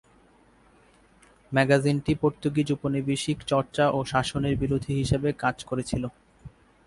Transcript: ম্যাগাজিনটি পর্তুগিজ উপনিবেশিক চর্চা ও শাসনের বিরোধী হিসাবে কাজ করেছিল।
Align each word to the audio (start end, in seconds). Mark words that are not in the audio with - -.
ম্যাগাজিনটি 1.51 2.13
পর্তুগিজ 2.21 2.67
উপনিবেশিক 2.71 3.37
চর্চা 3.51 3.85
ও 3.89 3.99
শাসনের 4.05 4.55
বিরোধী 4.61 4.91
হিসাবে 4.99 5.29
কাজ 5.43 5.57
করেছিল। 5.69 6.03